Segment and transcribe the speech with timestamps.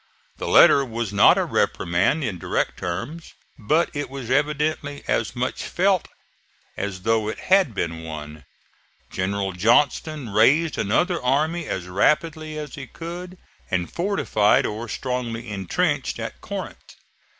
[0.37, 5.61] The letter was not a reprimand in direct terms, but it was evidently as much
[5.61, 6.07] felt
[6.75, 8.43] as though it had been one.
[9.11, 13.37] General Johnston raised another army as rapidly as he could,
[13.69, 16.95] and fortified or strongly intrenched at Corinth.